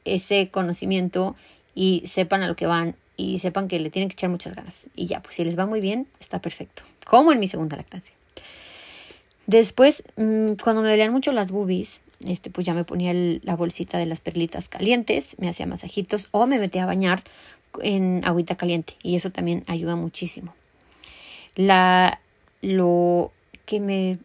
ese 0.04 0.48
conocimiento 0.50 1.34
y 1.74 2.02
sepan 2.06 2.42
a 2.42 2.48
lo 2.48 2.54
que 2.54 2.66
van 2.66 2.94
y 3.16 3.38
sepan 3.38 3.68
que 3.68 3.78
le 3.78 3.90
tienen 3.90 4.08
que 4.08 4.14
echar 4.14 4.30
muchas 4.30 4.54
ganas. 4.54 4.86
Y 4.94 5.06
ya, 5.06 5.20
pues 5.20 5.36
si 5.36 5.44
les 5.44 5.58
va 5.58 5.66
muy 5.66 5.80
bien, 5.80 6.06
está 6.20 6.40
perfecto. 6.40 6.82
Como 7.06 7.32
en 7.32 7.40
mi 7.40 7.48
segunda 7.48 7.76
lactancia. 7.76 8.14
Después, 9.46 10.04
mm, 10.16 10.52
cuando 10.62 10.82
me 10.82 10.90
dolían 10.90 11.12
mucho 11.12 11.32
las 11.32 11.50
boobies, 11.50 12.00
este, 12.26 12.50
pues 12.50 12.66
ya 12.66 12.74
me 12.74 12.84
ponía 12.84 13.12
la 13.14 13.56
bolsita 13.56 13.98
de 13.98 14.06
las 14.06 14.20
perlitas 14.20 14.68
calientes, 14.68 15.36
me 15.38 15.48
hacía 15.48 15.66
masajitos 15.66 16.28
o 16.30 16.46
me 16.46 16.58
metía 16.58 16.84
a 16.84 16.86
bañar 16.86 17.22
en 17.82 18.22
agüita 18.24 18.56
caliente 18.56 18.94
y 19.02 19.16
eso 19.16 19.30
también 19.30 19.64
ayuda 19.66 19.96
muchísimo. 19.96 20.54
La, 21.56 22.20
lo 22.62 23.32
que 23.66 23.80
me, 23.80 24.18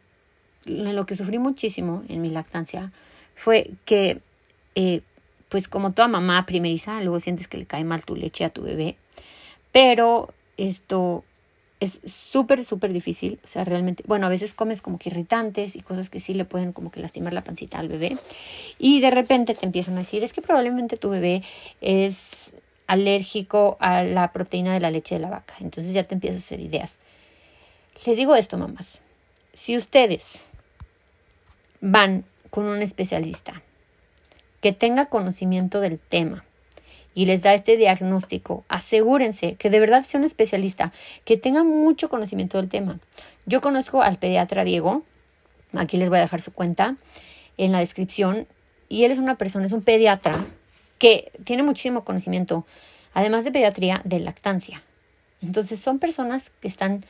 lo 0.66 1.06
que 1.06 1.16
sufrí 1.16 1.40
muchísimo 1.40 2.04
en 2.10 2.22
mi 2.22 2.30
lactancia 2.30 2.92
fue 3.36 3.72
que, 3.86 4.22
eh, 4.76 5.02
pues 5.50 5.68
como 5.68 5.94
toda 5.94 6.08
mamá 6.08 6.46
primeriza, 6.46 7.02
luego 7.02 7.20
sientes 7.20 7.48
que 7.48 7.58
le 7.58 7.66
cae 7.66 7.84
mal 7.84 8.04
tu 8.06 8.16
leche 8.16 8.46
a 8.46 8.50
tu 8.50 8.62
bebé, 8.62 8.98
pero 9.72 10.34
esto 10.58 11.24
es 11.80 12.00
súper, 12.06 12.66
súper 12.66 12.92
difícil. 12.92 13.40
O 13.44 13.48
sea, 13.48 13.64
realmente, 13.64 14.04
bueno, 14.06 14.26
a 14.26 14.30
veces 14.30 14.54
comes 14.54 14.82
como 14.82 14.98
que 14.98 15.10
irritantes 15.10 15.76
y 15.76 15.82
cosas 15.82 16.10
que 16.10 16.20
sí 16.20 16.34
le 16.34 16.46
pueden 16.46 16.74
como 16.74 16.92
que 16.92 17.00
lastimar 17.00 17.34
la 17.34 17.44
pancita 17.44 17.80
al 17.80 17.88
bebé. 17.88 18.18
Y 18.78 19.02
de 19.02 19.12
repente 19.12 19.56
te 19.56 19.66
empiezan 19.66 19.96
a 19.96 20.00
decir, 20.00 20.24
es 20.24 20.34
que 20.34 20.42
probablemente 20.42 20.98
tu 20.98 21.10
bebé 21.10 21.42
es 21.82 22.52
alérgico 22.88 23.78
a 23.80 24.04
la 24.04 24.32
proteína 24.34 24.74
de 24.74 24.80
la 24.80 24.92
leche 24.92 25.16
de 25.16 25.22
la 25.22 25.30
vaca. 25.30 25.56
Entonces 25.62 25.94
ya 25.94 26.04
te 26.04 26.16
empiezas 26.16 26.42
a 26.42 26.46
hacer 26.46 26.60
ideas. 26.60 26.98
Les 28.06 28.18
digo 28.18 28.36
esto, 28.36 28.58
mamás. 28.58 29.00
Si 29.54 29.78
ustedes 29.78 30.50
van 31.82 32.26
con 32.50 32.66
un 32.66 32.82
especialista 32.82 33.62
que 34.62 34.74
tenga 34.74 35.06
conocimiento 35.06 35.80
del 35.80 36.00
tema, 36.00 36.44
y 37.16 37.26
les 37.26 37.42
da 37.42 37.54
este 37.54 37.78
diagnóstico, 37.78 38.64
asegúrense 38.70 39.56
que 39.56 39.70
de 39.70 39.80
verdad 39.80 40.04
sea 40.04 40.20
un 40.20 40.26
especialista, 40.26 40.94
que 41.26 41.38
tenga 41.38 41.64
mucho 41.64 42.10
conocimiento 42.10 42.58
del 42.58 42.70
tema. 42.70 43.00
Yo 43.46 43.62
conozco 43.62 44.02
al 44.02 44.18
pediatra 44.18 44.64
Diego, 44.64 45.04
aquí 45.74 45.98
les 45.98 46.10
voy 46.10 46.20
a 46.20 46.22
dejar 46.22 46.42
su 46.42 46.54
cuenta 46.54 46.96
en 47.58 47.72
la 47.72 47.80
descripción, 47.80 48.48
y 48.88 49.04
él 49.04 49.12
es 49.12 49.20
una 49.20 49.36
persona, 49.36 49.66
es 49.66 49.72
un 49.72 49.82
pediatra 49.82 50.46
que 50.98 51.32
tiene 51.44 51.64
muchísimo 51.64 52.04
conocimiento, 52.04 52.66
además 53.14 53.44
de 53.44 53.52
pediatría, 53.52 54.02
de 54.04 54.20
lactancia. 54.20 54.84
Entonces 55.42 55.80
son 55.80 56.00
personas 56.00 56.52
que 56.60 56.68
están 56.68 57.06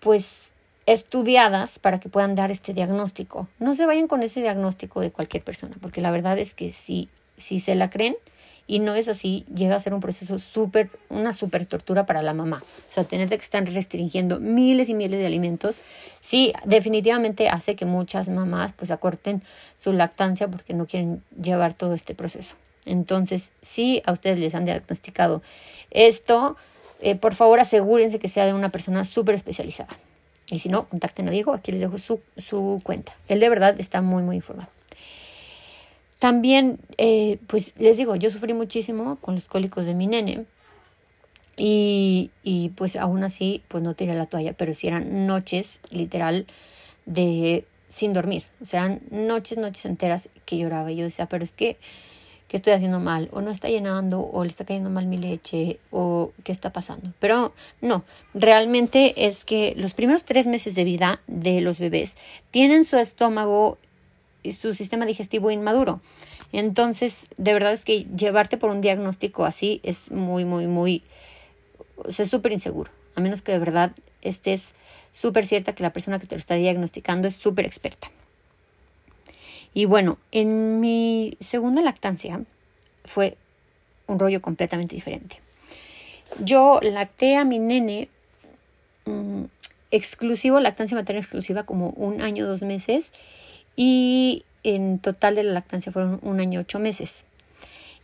pues 0.00 0.50
estudiadas 0.86 1.78
para 1.78 1.98
que 2.00 2.08
puedan 2.08 2.34
dar 2.34 2.50
este 2.50 2.74
diagnóstico. 2.74 3.48
No 3.58 3.74
se 3.74 3.86
vayan 3.86 4.06
con 4.06 4.22
ese 4.22 4.40
diagnóstico 4.40 5.00
de 5.00 5.10
cualquier 5.10 5.42
persona, 5.42 5.76
porque 5.80 6.00
la 6.00 6.10
verdad 6.10 6.38
es 6.38 6.54
que 6.54 6.72
si, 6.72 7.08
si 7.38 7.60
se 7.60 7.74
la 7.74 7.88
creen, 7.90 8.16
y 8.66 8.78
no 8.78 8.94
es 8.94 9.08
así, 9.08 9.44
llega 9.54 9.76
a 9.76 9.80
ser 9.80 9.92
un 9.92 10.00
proceso 10.00 10.38
súper, 10.38 10.88
una 11.10 11.32
súper 11.32 11.66
tortura 11.66 12.06
para 12.06 12.22
la 12.22 12.32
mamá. 12.32 12.62
O 12.90 12.92
sea, 12.92 13.04
tener 13.04 13.28
que 13.28 13.34
estar 13.34 13.64
restringiendo 13.64 14.40
miles 14.40 14.88
y 14.88 14.94
miles 14.94 15.20
de 15.20 15.26
alimentos, 15.26 15.78
sí, 16.20 16.52
definitivamente 16.64 17.48
hace 17.48 17.76
que 17.76 17.84
muchas 17.84 18.28
mamás 18.28 18.72
pues 18.72 18.90
acorten 18.90 19.42
su 19.78 19.92
lactancia 19.92 20.48
porque 20.48 20.72
no 20.72 20.86
quieren 20.86 21.22
llevar 21.40 21.74
todo 21.74 21.94
este 21.94 22.14
proceso. 22.14 22.56
Entonces, 22.86 23.52
si 23.62 24.02
a 24.06 24.12
ustedes 24.12 24.38
les 24.38 24.54
han 24.54 24.64
diagnosticado 24.64 25.42
esto, 25.90 26.56
eh, 27.00 27.16
por 27.16 27.34
favor 27.34 27.60
asegúrense 27.60 28.18
que 28.18 28.28
sea 28.28 28.46
de 28.46 28.54
una 28.54 28.70
persona 28.70 29.04
súper 29.04 29.34
especializada. 29.34 29.90
Y 30.50 30.58
si 30.58 30.68
no, 30.68 30.88
contacten 30.88 31.28
a 31.28 31.30
Diego, 31.30 31.54
aquí 31.54 31.72
les 31.72 31.80
dejo 31.80 31.98
su, 31.98 32.20
su 32.36 32.80
cuenta. 32.82 33.14
Él 33.28 33.40
de 33.40 33.48
verdad 33.48 33.74
está 33.78 34.02
muy, 34.02 34.22
muy 34.22 34.36
informado. 34.36 34.68
También, 36.18 36.78
eh, 36.96 37.38
pues 37.46 37.74
les 37.78 37.96
digo, 37.96 38.16
yo 38.16 38.30
sufrí 38.30 38.54
muchísimo 38.54 39.16
con 39.20 39.34
los 39.34 39.48
cólicos 39.48 39.86
de 39.86 39.94
mi 39.94 40.06
nene. 40.06 40.46
Y, 41.56 42.30
y 42.42 42.70
pues 42.70 42.96
aún 42.96 43.22
así, 43.22 43.62
pues 43.68 43.82
no 43.82 43.94
tiré 43.94 44.14
la 44.14 44.26
toalla, 44.26 44.54
pero 44.54 44.74
sí 44.74 44.88
eran 44.88 45.26
noches 45.26 45.80
literal 45.90 46.46
de 47.06 47.64
sin 47.94 48.12
dormir. 48.12 48.42
O 48.60 48.64
sea, 48.64 48.84
eran 48.84 49.00
noches, 49.10 49.58
noches 49.58 49.84
enteras 49.86 50.28
que 50.44 50.58
lloraba. 50.58 50.90
Y 50.90 50.96
yo 50.96 51.04
decía, 51.04 51.26
pero 51.26 51.44
es 51.44 51.52
que, 51.52 51.76
¿qué 52.48 52.56
estoy 52.56 52.72
haciendo 52.72 52.98
mal? 52.98 53.28
O 53.32 53.40
no 53.40 53.50
está 53.50 53.68
llenando, 53.68 54.20
o 54.20 54.42
le 54.42 54.50
está 54.50 54.64
cayendo 54.64 54.90
mal 54.90 55.06
mi 55.06 55.16
leche, 55.16 55.78
o 55.90 56.32
qué 56.42 56.50
está 56.50 56.72
pasando. 56.72 57.12
Pero 57.20 57.54
no, 57.80 58.04
realmente 58.34 59.26
es 59.26 59.44
que 59.44 59.74
los 59.76 59.94
primeros 59.94 60.24
tres 60.24 60.46
meses 60.46 60.74
de 60.74 60.84
vida 60.84 61.20
de 61.28 61.60
los 61.60 61.78
bebés 61.78 62.16
tienen 62.50 62.84
su 62.84 62.96
estómago 62.96 63.78
su 64.52 64.74
sistema 64.74 65.06
digestivo 65.06 65.50
inmaduro. 65.50 66.00
Entonces, 66.52 67.26
de 67.36 67.52
verdad 67.52 67.72
es 67.72 67.84
que 67.84 68.04
llevarte 68.16 68.56
por 68.56 68.70
un 68.70 68.80
diagnóstico 68.80 69.44
así 69.44 69.80
es 69.82 70.10
muy, 70.10 70.44
muy, 70.44 70.66
muy, 70.66 71.02
o 71.96 72.12
sea, 72.12 72.24
es 72.24 72.30
súper 72.30 72.52
inseguro. 72.52 72.90
A 73.16 73.20
menos 73.20 73.42
que 73.42 73.52
de 73.52 73.58
verdad 73.58 73.92
estés 74.22 74.72
súper 75.12 75.46
cierta 75.46 75.74
que 75.74 75.82
la 75.82 75.92
persona 75.92 76.18
que 76.18 76.26
te 76.26 76.34
lo 76.34 76.40
está 76.40 76.54
diagnosticando 76.54 77.28
es 77.28 77.34
súper 77.34 77.64
experta. 77.64 78.10
Y 79.72 79.86
bueno, 79.86 80.18
en 80.30 80.80
mi 80.80 81.36
segunda 81.40 81.82
lactancia 81.82 82.40
fue 83.04 83.36
un 84.06 84.18
rollo 84.18 84.40
completamente 84.40 84.94
diferente. 84.94 85.40
Yo 86.38 86.80
lacté 86.82 87.36
a 87.36 87.44
mi 87.44 87.58
nene 87.58 88.08
mm, 89.06 89.44
exclusivo, 89.90 90.60
lactancia 90.60 90.96
materna 90.96 91.20
exclusiva, 91.20 91.64
como 91.64 91.90
un 91.90 92.20
año, 92.20 92.46
dos 92.46 92.62
meses. 92.62 93.12
Y 93.76 94.44
en 94.62 94.98
total 94.98 95.34
de 95.34 95.42
la 95.42 95.52
lactancia 95.52 95.92
fueron 95.92 96.18
un 96.22 96.40
año, 96.40 96.60
ocho 96.60 96.78
meses. 96.78 97.24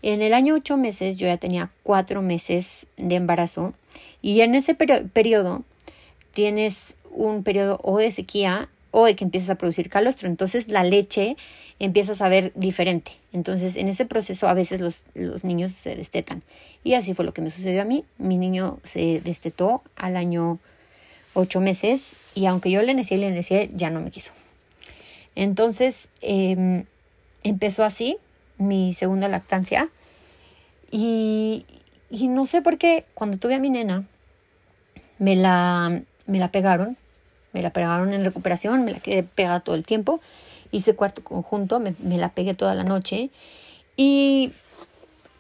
En 0.03 0.23
el 0.23 0.33
año 0.33 0.55
ocho 0.55 0.77
meses 0.77 1.19
yo 1.19 1.27
ya 1.27 1.37
tenía 1.37 1.71
cuatro 1.83 2.23
meses 2.23 2.87
de 2.97 3.17
embarazo 3.17 3.75
y 4.23 4.41
en 4.41 4.55
ese 4.55 4.75
periodo 4.75 5.63
tienes 6.33 6.95
un 7.11 7.43
periodo 7.43 7.79
o 7.83 7.99
de 7.99 8.11
sequía 8.11 8.69
o 8.93 9.05
de 9.05 9.15
que 9.15 9.25
empiezas 9.25 9.51
a 9.51 9.55
producir 9.57 9.91
calostro. 9.91 10.29
Entonces 10.29 10.69
la 10.69 10.85
leche 10.85 11.37
empieza 11.79 12.13
a 12.13 12.15
saber 12.15 12.53
diferente. 12.55 13.13
Entonces 13.33 13.77
en 13.77 13.89
ese 13.89 14.07
proceso 14.07 14.49
a 14.49 14.55
veces 14.55 14.81
los, 14.81 15.05
los 15.15 15.45
niños 15.45 15.73
se 15.73 15.95
destetan. 15.97 16.43
Y 16.83 16.95
así 16.95 17.13
fue 17.13 17.27
lo 17.27 17.35
que 17.35 17.43
me 17.43 17.51
sucedió 17.51 17.83
a 17.83 17.85
mí. 17.85 18.05
Mi 18.17 18.39
niño 18.39 18.79
se 18.83 19.21
destetó 19.21 19.83
al 19.97 20.17
año 20.17 20.59
ocho 21.35 21.61
meses 21.61 22.13
y 22.35 22.47
aunque 22.47 22.71
yo 22.71 22.83
le 22.83 22.95
necesité 22.95 23.65
y 23.65 23.69
le 23.69 23.79
ya 23.79 23.91
no 23.91 24.01
me 24.01 24.11
quiso. 24.11 24.33
Entonces 25.35 26.09
em, 26.23 26.85
empezó 27.43 27.85
así 27.85 28.17
mi 28.59 28.93
segunda 28.95 29.29
lactancia 29.29 29.89
y, 30.91 31.65
y, 32.11 32.29
no 32.29 32.47
sé 32.47 32.63
por 32.63 32.79
qué 32.79 33.05
cuando 33.15 33.39
tuve 33.39 33.55
a 33.55 33.59
mi 33.59 33.71
nena 33.71 34.05
me 35.19 35.37
la, 35.37 36.03
me 36.27 36.39
la 36.39 36.51
pegaron, 36.51 36.97
me 37.53 37.63
la 37.63 37.71
pegaron 37.71 38.13
en 38.13 38.25
recuperación, 38.25 38.85
me 38.85 38.93
la 38.93 39.01
quedé 39.01 39.23
pegada 39.23 39.61
todo 39.61 39.77
el 39.77 39.85
tiempo, 39.85 40.21
hice 40.73 40.95
cuarto 40.95 41.23
conjunto, 41.23 41.81
me, 41.81 41.95
me 42.01 42.19
la 42.19 42.31
pegué 42.31 42.55
toda 42.55 42.75
la 42.75 42.85
noche 42.85 43.31
y 43.97 44.53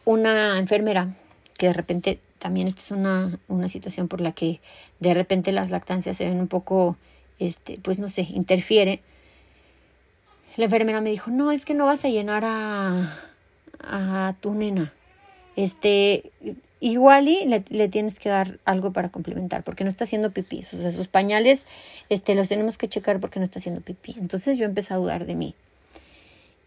una 0.04 0.58
enfermera 0.58 1.14
que 1.58 1.66
de 1.66 1.72
repente 1.72 2.20
también 2.38 2.66
esta 2.66 2.80
es 2.80 2.90
una, 2.90 3.38
una 3.48 3.68
situación 3.68 4.08
por 4.08 4.20
la 4.20 4.32
que 4.32 4.60
de 4.98 5.14
repente 5.14 5.52
las 5.52 5.70
lactancias 5.70 6.16
se 6.16 6.24
ven 6.24 6.40
un 6.40 6.48
poco, 6.48 6.96
este, 7.38 7.78
pues 7.82 7.98
no 7.98 8.08
sé, 8.08 8.22
interfiere 8.22 9.02
la 10.56 10.64
enfermera 10.64 11.00
me 11.00 11.10
dijo, 11.10 11.30
no, 11.30 11.52
es 11.52 11.64
que 11.64 11.74
no 11.74 11.86
vas 11.86 12.04
a 12.04 12.08
llenar 12.08 12.44
a, 12.44 13.18
a 13.80 14.34
tu 14.40 14.54
nena. 14.54 14.92
Este, 15.56 16.30
igual 16.80 17.28
y 17.28 17.44
le, 17.44 17.64
le, 17.68 17.88
tienes 17.88 18.18
que 18.18 18.28
dar 18.28 18.58
algo 18.64 18.92
para 18.92 19.10
complementar, 19.10 19.62
porque 19.62 19.84
no 19.84 19.90
está 19.90 20.04
haciendo 20.04 20.30
pipí. 20.30 20.60
O 20.60 20.62
sea, 20.76 20.90
sus 20.92 21.08
pañales, 21.08 21.66
este, 22.08 22.34
los 22.34 22.48
tenemos 22.48 22.78
que 22.78 22.88
checar 22.88 23.20
porque 23.20 23.38
no 23.38 23.44
está 23.44 23.58
haciendo 23.58 23.80
pipí. 23.80 24.14
Entonces 24.18 24.58
yo 24.58 24.64
empecé 24.64 24.94
a 24.94 24.98
dudar 24.98 25.26
de 25.26 25.34
mí. 25.34 25.54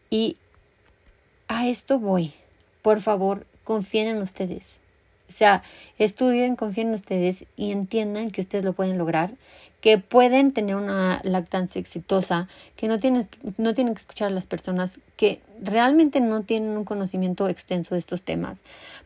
Y 0.09 0.37
a 1.47 1.67
esto 1.67 1.99
voy. 1.99 2.33
Por 2.81 3.01
favor, 3.01 3.45
confíen 3.63 4.07
en 4.07 4.21
ustedes. 4.21 4.79
O 5.29 5.31
sea, 5.31 5.63
estudien, 5.97 6.55
confíen 6.55 6.89
en 6.89 6.93
ustedes 6.93 7.45
y 7.55 7.71
entiendan 7.71 8.29
que 8.29 8.41
ustedes 8.41 8.63
lo 8.63 8.73
pueden 8.73 8.97
lograr, 8.97 9.31
que 9.83 9.97
pueden 9.97 10.53
tener 10.53 10.77
una 10.77 11.19
lactancia 11.25 11.77
exitosa, 11.77 12.47
que 12.77 12.87
no 12.87 12.99
tienen, 12.99 13.27
no 13.57 13.73
tienen 13.73 13.93
que 13.93 13.99
escuchar 13.99 14.29
a 14.29 14.31
las 14.31 14.45
personas 14.45 15.01
que 15.17 15.41
realmente 15.61 16.21
no 16.21 16.43
tienen 16.43 16.77
un 16.77 16.85
conocimiento 16.85 17.49
extenso 17.49 17.93
de 17.93 17.99
estos 17.99 18.21
temas, 18.21 18.59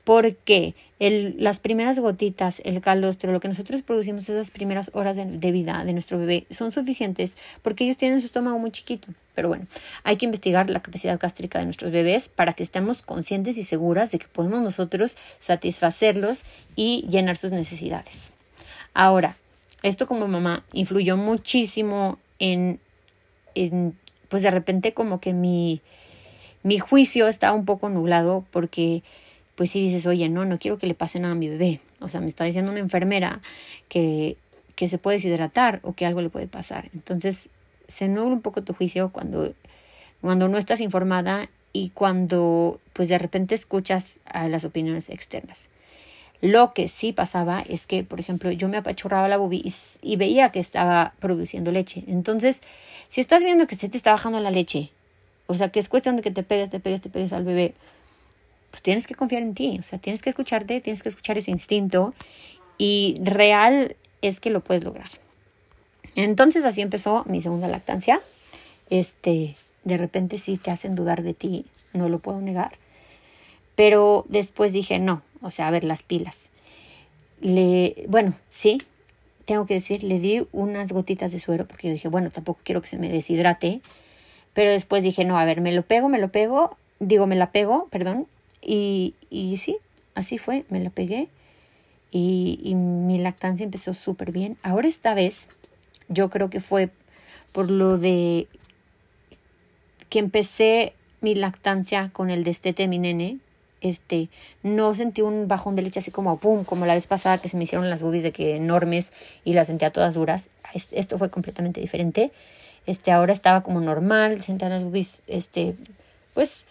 porque 0.03 0.75
el, 0.99 1.33
las 1.39 1.57
primeras 1.59 1.97
gotitas, 1.97 2.61
el 2.63 2.79
calostro, 2.79 3.31
lo 3.31 3.39
que 3.39 3.47
nosotros 3.47 3.81
producimos 3.81 4.29
esas 4.29 4.51
primeras 4.51 4.91
horas 4.93 5.15
de, 5.15 5.25
de 5.25 5.51
vida 5.51 5.83
de 5.83 5.93
nuestro 5.93 6.19
bebé 6.19 6.45
son 6.51 6.71
suficientes 6.71 7.37
porque 7.63 7.85
ellos 7.85 7.97
tienen 7.97 8.19
su 8.19 8.27
estómago 8.27 8.59
muy 8.59 8.69
chiquito. 8.69 9.07
Pero 9.33 9.47
bueno, 9.47 9.65
hay 10.03 10.17
que 10.17 10.25
investigar 10.25 10.69
la 10.69 10.79
capacidad 10.79 11.19
gástrica 11.19 11.57
de 11.57 11.65
nuestros 11.65 11.91
bebés 11.91 12.29
para 12.29 12.53
que 12.53 12.61
estemos 12.61 13.01
conscientes 13.01 13.57
y 13.57 13.63
seguras 13.63 14.11
de 14.11 14.19
que 14.19 14.27
podemos 14.27 14.61
nosotros 14.61 15.17
satisfacerlos 15.39 16.43
y 16.75 17.07
llenar 17.09 17.35
sus 17.35 17.51
necesidades. 17.51 18.31
Ahora, 18.93 19.37
esto 19.83 20.07
como 20.07 20.27
mamá 20.27 20.63
influyó 20.73 21.17
muchísimo 21.17 22.17
en, 22.39 22.79
en 23.55 23.95
pues 24.29 24.43
de 24.43 24.51
repente 24.51 24.91
como 24.91 25.19
que 25.19 25.33
mi, 25.33 25.81
mi 26.63 26.79
juicio 26.79 27.27
está 27.27 27.51
un 27.53 27.65
poco 27.65 27.89
nublado 27.89 28.45
porque 28.51 29.03
pues 29.55 29.71
si 29.71 29.81
dices, 29.81 30.05
oye, 30.05 30.29
no, 30.29 30.45
no 30.45 30.59
quiero 30.59 30.77
que 30.77 30.85
le 30.85 30.93
pase 30.93 31.19
nada 31.19 31.33
a 31.33 31.35
mi 31.35 31.49
bebé. 31.49 31.79
O 31.99 32.09
sea, 32.09 32.21
me 32.21 32.27
está 32.27 32.43
diciendo 32.43 32.69
una 32.69 32.79
enfermera 32.79 33.41
que, 33.89 34.37
que 34.75 34.87
se 34.87 34.99
puede 34.99 35.17
deshidratar 35.17 35.79
o 35.81 35.93
que 35.93 36.05
algo 36.05 36.21
le 36.21 36.29
puede 36.29 36.47
pasar. 36.47 36.91
Entonces, 36.93 37.49
se 37.87 38.07
nubla 38.07 38.35
un 38.35 38.41
poco 38.41 38.61
tu 38.61 38.73
juicio 38.73 39.09
cuando, 39.09 39.53
cuando 40.21 40.47
no 40.47 40.59
estás 40.59 40.79
informada 40.79 41.49
y 41.73 41.89
cuando 41.89 42.79
pues 42.93 43.09
de 43.09 43.17
repente 43.17 43.55
escuchas 43.55 44.19
a 44.25 44.47
las 44.47 44.63
opiniones 44.63 45.09
externas. 45.09 45.69
Lo 46.41 46.73
que 46.73 46.87
sí 46.87 47.13
pasaba 47.13 47.63
es 47.67 47.87
que, 47.87 48.03
por 48.03 48.19
ejemplo, 48.19 48.51
yo 48.51 48.69
me 48.69 48.77
apachurraba 48.77 49.27
la 49.27 49.37
boobie 49.37 49.73
y, 50.01 50.15
veía 50.17 50.51
que 50.51 50.59
estaba 50.59 51.13
produciendo 51.19 51.71
leche. 51.71 52.03
Entonces, 52.07 52.61
si 53.09 53.21
estás 53.21 53.43
viendo 53.43 53.65
que 53.65 53.75
se 53.75 53.89
te 53.89 53.97
está 53.97 54.11
bajando 54.11 54.39
la 54.39 54.51
leche, 54.51 54.91
o 55.47 55.55
sea, 55.55 55.69
que 55.69 55.79
es 55.79 55.89
cuestión 55.89 56.15
de 56.15 56.21
que 56.21 56.31
te 56.31 56.43
pegues, 56.43 56.69
te 56.69 56.79
pegues, 56.79 57.01
te 57.01 57.09
pegues 57.09 57.33
al 57.33 57.43
bebé, 57.43 57.73
pues 58.69 58.83
tienes 58.83 59.07
que 59.07 59.15
confiar 59.15 59.41
en 59.41 59.55
ti, 59.55 59.77
o 59.79 59.83
sea, 59.83 59.97
tienes 59.97 60.21
que 60.21 60.29
escucharte, 60.29 60.81
tienes 60.81 61.01
que 61.01 61.09
escuchar 61.09 61.37
ese 61.37 61.51
instinto 61.51 62.13
y 62.77 63.17
real 63.23 63.95
es 64.21 64.39
que 64.39 64.51
lo 64.51 64.59
puedes 64.61 64.83
lograr. 64.83 65.09
Entonces 66.15 66.65
así 66.65 66.81
empezó 66.81 67.23
mi 67.27 67.41
segunda 67.41 67.67
lactancia. 67.67 68.21
Este, 68.89 69.55
de 69.83 69.97
repente 69.97 70.37
sí 70.37 70.57
te 70.57 70.71
hacen 70.71 70.95
dudar 70.95 71.23
de 71.23 71.33
ti, 71.33 71.65
no 71.93 72.09
lo 72.09 72.19
puedo 72.19 72.41
negar. 72.41 72.73
Pero 73.75 74.25
después 74.27 74.73
dije, 74.73 74.99
no, 74.99 75.21
o 75.41 75.49
sea, 75.49 75.67
a 75.67 75.71
ver 75.71 75.83
las 75.83 76.03
pilas. 76.03 76.51
Le, 77.41 78.05
bueno, 78.07 78.33
sí, 78.49 78.81
tengo 79.45 79.65
que 79.65 79.75
decir, 79.75 80.03
le 80.03 80.19
di 80.19 80.47
unas 80.51 80.91
gotitas 80.91 81.31
de 81.31 81.39
suero 81.39 81.67
porque 81.67 81.87
yo 81.87 81.93
dije, 81.93 82.09
bueno, 82.09 82.29
tampoco 82.29 82.59
quiero 82.63 82.81
que 82.81 82.89
se 82.89 82.97
me 82.97 83.09
deshidrate. 83.09 83.81
Pero 84.53 84.71
después 84.71 85.03
dije, 85.03 85.23
no, 85.23 85.37
a 85.37 85.45
ver, 85.45 85.61
me 85.61 85.71
lo 85.71 85.83
pego, 85.83 86.09
me 86.09 86.19
lo 86.19 86.31
pego, 86.31 86.77
digo, 86.99 87.27
me 87.27 87.35
la 87.35 87.51
pego, 87.51 87.87
perdón. 87.89 88.27
Y, 88.61 89.13
y 89.29 89.57
sí, 89.57 89.77
así 90.15 90.37
fue, 90.37 90.65
me 90.69 90.79
la 90.79 90.89
pegué. 90.89 91.29
Y, 92.11 92.59
y 92.63 92.75
mi 92.75 93.19
lactancia 93.19 93.63
empezó 93.63 93.93
súper 93.93 94.31
bien. 94.31 94.57
Ahora 94.63 94.87
esta 94.87 95.13
vez, 95.13 95.47
yo 96.09 96.29
creo 96.29 96.49
que 96.49 96.59
fue 96.59 96.89
por 97.51 97.69
lo 97.69 97.97
de 97.97 98.47
que 100.09 100.19
empecé 100.19 100.93
mi 101.21 101.35
lactancia 101.35 102.09
con 102.13 102.29
el 102.29 102.43
destete 102.43 102.83
de 102.83 102.89
mi 102.89 102.99
nene, 102.99 103.37
este, 103.81 104.29
no 104.63 104.95
sentí 104.95 105.21
un 105.21 105.47
bajón 105.47 105.75
de 105.75 105.81
leche 105.81 105.99
así 105.99 106.11
como 106.11 106.37
pum, 106.37 106.63
como 106.63 106.85
la 106.85 106.93
vez 106.93 107.07
pasada 107.07 107.37
que 107.37 107.49
se 107.49 107.57
me 107.57 107.63
hicieron 107.63 107.89
las 107.89 108.01
boobies 108.01 108.23
de 108.23 108.31
que 108.31 108.55
enormes 108.55 109.11
y 109.43 109.53
las 109.53 109.67
sentía 109.67 109.91
todas 109.91 110.13
duras. 110.13 110.49
Esto 110.91 111.17
fue 111.17 111.29
completamente 111.29 111.81
diferente. 111.81 112.31
Este, 112.85 113.11
ahora 113.11 113.33
estaba 113.33 113.61
como 113.61 113.81
normal, 113.81 114.41
sentía 114.41 114.69
las 114.69 114.83
boobies, 114.83 115.21
este, 115.27 115.75
pues 116.33 116.63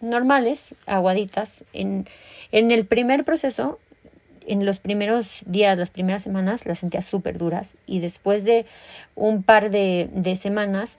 normales, 0.00 0.74
aguaditas. 0.86 1.64
En, 1.72 2.06
en 2.52 2.70
el 2.70 2.86
primer 2.86 3.24
proceso, 3.24 3.78
en 4.46 4.66
los 4.66 4.78
primeros 4.78 5.42
días, 5.46 5.78
las 5.78 5.90
primeras 5.90 6.22
semanas, 6.22 6.66
las 6.66 6.78
sentía 6.78 7.02
súper 7.02 7.38
duras 7.38 7.74
y 7.86 8.00
después 8.00 8.44
de 8.44 8.66
un 9.14 9.42
par 9.42 9.70
de, 9.70 10.08
de 10.12 10.36
semanas 10.36 10.98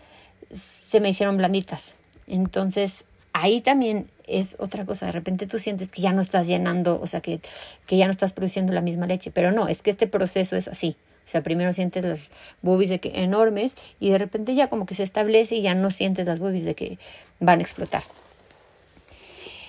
se 0.51 0.99
me 0.99 1.09
hicieron 1.09 1.37
blanditas. 1.37 1.95
Entonces, 2.27 3.05
ahí 3.33 3.61
también 3.61 4.07
es 4.27 4.55
otra 4.59 4.85
cosa. 4.85 5.07
De 5.07 5.11
repente 5.11 5.47
tú 5.47 5.59
sientes 5.59 5.89
que 5.89 6.01
ya 6.01 6.11
no 6.11 6.21
estás 6.21 6.47
llenando, 6.47 6.99
o 7.01 7.07
sea, 7.07 7.21
que, 7.21 7.39
que 7.85 7.97
ya 7.97 8.05
no 8.05 8.11
estás 8.11 8.33
produciendo 8.33 8.73
la 8.73 8.81
misma 8.81 9.07
leche. 9.07 9.31
Pero 9.31 9.51
no, 9.51 9.67
es 9.67 9.81
que 9.81 9.89
este 9.89 10.07
proceso 10.07 10.55
es 10.55 10.67
así. 10.67 10.95
O 11.25 11.27
sea, 11.27 11.41
primero 11.41 11.73
sientes 11.73 12.03
las 12.03 12.29
boobies 12.61 12.89
de 12.89 12.99
que 12.99 13.23
enormes 13.23 13.75
y 13.99 14.11
de 14.11 14.19
repente 14.19 14.53
ya 14.53 14.69
como 14.69 14.85
que 14.85 14.93
se 14.93 15.01
establece 15.01 15.55
y 15.55 15.61
ya 15.63 15.73
no 15.73 15.89
sientes 15.89 16.27
las 16.27 16.39
boobies 16.39 16.65
de 16.65 16.75
que 16.75 16.99
van 17.39 17.59
a 17.59 17.61
explotar. 17.63 18.03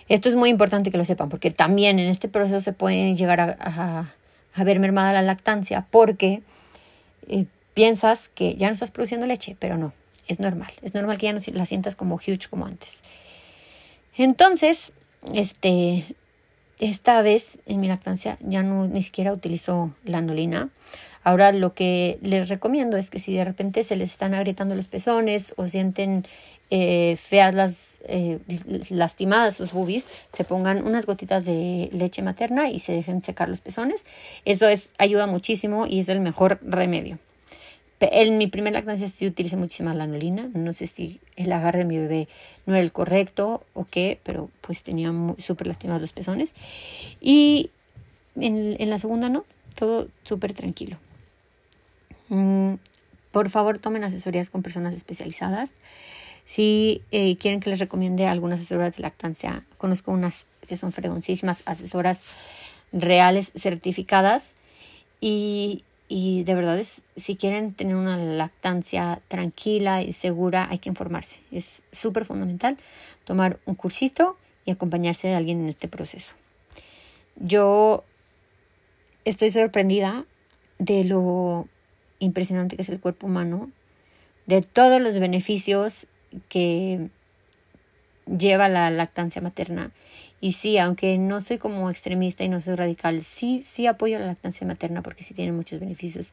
Esto 0.08 0.28
es 0.28 0.34
muy 0.36 0.50
importante 0.50 0.90
que 0.90 0.98
lo 0.98 1.04
sepan 1.04 1.30
porque 1.30 1.50
también 1.50 1.98
en 1.98 2.08
este 2.10 2.28
proceso 2.28 2.60
se 2.60 2.72
pueden 2.72 3.16
llegar 3.16 3.56
a, 3.58 4.12
haber 4.54 4.80
mermado 4.80 5.12
la 5.12 5.22
lactancia 5.22 5.86
porque 5.90 6.42
eh, 7.28 7.46
piensas 7.75 8.28
que 8.28 8.54
ya 8.54 8.68
no 8.68 8.75
estás 8.75 8.90
produciendo 8.90 9.26
leche, 9.26 9.56
pero 9.58 9.78
no, 9.78 9.92
es 10.28 10.40
normal. 10.40 10.72
Es 10.82 10.94
normal 10.94 11.18
que 11.18 11.26
ya 11.26 11.32
no 11.32 11.40
la 11.54 11.66
sientas 11.66 11.96
como 11.96 12.16
huge 12.16 12.48
como 12.48 12.66
antes. 12.66 13.02
Entonces, 14.16 14.92
este, 15.35 16.04
esta 16.78 17.23
vez 17.23 17.58
en 17.66 17.80
mi 17.80 17.88
lactancia 17.88 18.38
ya 18.40 18.62
no 18.62 18.87
ni 18.87 19.02
siquiera 19.02 19.32
utilizo 19.32 19.94
la 20.04 20.18
anolina. 20.18 20.70
Ahora 21.25 21.50
lo 21.50 21.75
que 21.75 22.18
les 22.23 22.49
recomiendo 22.49 22.96
es 22.96 23.11
que 23.11 23.18
si 23.18 23.35
de 23.35 23.44
repente 23.44 23.82
se 23.82 23.96
les 23.96 24.11
están 24.11 24.32
agrietando 24.32 24.76
los 24.76 24.87
pezones 24.87 25.54
o 25.56 25.66
sienten 25.66 26.25
eh, 26.70 27.16
feas 27.16 27.54
las 27.54 28.00
eh, 28.06 28.38
lastimadas 28.90 29.56
sus 29.56 29.73
boobies, 29.73 30.06
se 30.32 30.44
pongan 30.44 30.87
unas 30.87 31.06
gotitas 31.06 31.44
de 31.44 31.88
leche 31.92 32.23
materna 32.23 32.70
y 32.70 32.78
se 32.78 32.92
dejen 32.92 33.23
secar 33.23 33.49
los 33.49 33.61
pezones. 33.61 34.04
Eso 34.44 34.68
es, 34.68 34.92
ayuda 34.99 35.26
muchísimo 35.26 35.87
y 35.87 36.00
es 36.00 36.08
el 36.08 36.20
mejor 36.20 36.61
remedio. 36.62 37.18
En 38.00 38.38
mi 38.38 38.46
primer 38.46 38.74
lactancia 38.74 39.08
sí 39.08 39.26
utilicé 39.26 39.56
muchísima 39.56 39.94
lanolina. 39.94 40.50
No 40.54 40.72
sé 40.72 40.86
si 40.86 41.20
el 41.36 41.50
agarre 41.52 41.80
de 41.80 41.84
mi 41.86 41.96
bebé 41.98 42.28
no 42.66 42.74
era 42.74 42.82
el 42.82 42.92
correcto 42.92 43.64
o 43.74 43.86
qué, 43.90 44.20
pero 44.22 44.50
pues 44.60 44.82
tenía 44.82 45.12
súper 45.38 45.66
lastimados 45.66 46.02
los 46.02 46.12
pezones. 46.12 46.52
Y 47.20 47.70
en, 48.36 48.76
en 48.78 48.90
la 48.90 48.98
segunda 48.98 49.28
no, 49.28 49.44
todo 49.76 50.08
súper 50.24 50.52
tranquilo. 50.52 50.98
Mm, 52.28 52.74
por 53.30 53.50
favor, 53.50 53.78
tomen 53.78 54.04
asesorías 54.04 54.50
con 54.50 54.62
personas 54.62 54.94
especializadas. 54.94 55.70
Si 56.46 57.02
eh, 57.10 57.36
quieren 57.36 57.60
que 57.60 57.70
les 57.70 57.80
recomiende 57.80 58.26
algunas 58.26 58.60
asesoras 58.60 58.96
de 58.96 59.02
lactancia, 59.02 59.64
conozco 59.78 60.12
unas 60.12 60.46
que 60.66 60.76
son 60.76 60.92
fregoncísimas, 60.92 61.62
asesoras 61.66 62.22
reales 62.92 63.52
certificadas. 63.56 64.54
Y, 65.20 65.82
y 66.08 66.44
de 66.44 66.54
verdad, 66.54 66.78
es, 66.78 67.02
si 67.16 67.36
quieren 67.36 67.75
tener 67.75 67.96
una 67.96 68.16
lactancia 68.16 69.20
tranquila 69.28 70.02
y 70.02 70.12
segura, 70.12 70.68
hay 70.70 70.78
que 70.78 70.88
informarse. 70.88 71.40
Es 71.50 71.82
súper 71.90 72.25
fundamental 72.25 72.76
tomar 73.25 73.58
un 73.66 73.75
cursito 73.75 74.36
y 74.64 74.70
acompañarse 74.70 75.28
de 75.28 75.34
alguien 75.34 75.60
en 75.60 75.68
este 75.68 75.88
proceso. 75.88 76.34
Yo 77.36 78.04
estoy 79.25 79.50
sorprendida 79.50 80.25
de 80.78 81.04
lo 81.04 81.68
impresionante 82.18 82.76
que 82.76 82.82
es 82.82 82.88
el 82.88 83.00
cuerpo 83.00 83.26
humano, 83.26 83.70
de 84.46 84.62
todos 84.62 85.00
los 85.00 85.18
beneficios 85.18 86.06
que 86.48 87.08
lleva 88.26 88.68
la 88.68 88.90
lactancia 88.90 89.42
materna. 89.42 89.90
Y 90.40 90.52
sí, 90.52 90.78
aunque 90.78 91.18
no 91.18 91.40
soy 91.40 91.58
como 91.58 91.90
extremista 91.90 92.44
y 92.44 92.48
no 92.48 92.60
soy 92.60 92.74
radical, 92.74 93.22
sí, 93.22 93.64
sí 93.66 93.86
apoyo 93.86 94.18
la 94.18 94.26
lactancia 94.26 94.66
materna 94.66 95.02
porque 95.02 95.24
sí 95.24 95.34
tiene 95.34 95.52
muchos 95.52 95.80
beneficios 95.80 96.32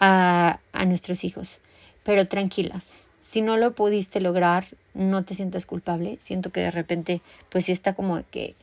a, 0.00 0.60
a 0.72 0.84
nuestros 0.84 1.24
hijos. 1.24 1.60
Pero 2.04 2.26
tranquilas, 2.26 2.98
si 3.20 3.40
no 3.40 3.56
lo 3.56 3.72
pudiste 3.72 4.20
lograr, 4.20 4.64
no 4.92 5.24
te 5.24 5.34
sientas 5.34 5.66
culpable. 5.66 6.18
Siento 6.22 6.50
que 6.50 6.60
de 6.60 6.70
repente, 6.70 7.22
pues 7.48 7.64
sí 7.64 7.72
está 7.72 7.94
como 7.94 8.22
que, 8.30 8.54